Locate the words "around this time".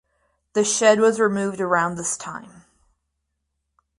1.61-2.65